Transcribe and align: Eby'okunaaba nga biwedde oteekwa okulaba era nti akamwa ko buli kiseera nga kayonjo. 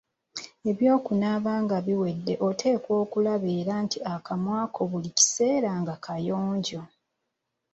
Eby'okunaaba 0.69 1.53
nga 1.63 1.77
biwedde 1.85 2.33
oteekwa 2.47 2.93
okulaba 3.03 3.47
era 3.59 3.73
nti 3.85 3.99
akamwa 4.13 4.59
ko 4.73 4.81
buli 4.89 5.09
kiseera 5.17 5.71
nga 5.81 5.95
kayonjo. 6.05 6.81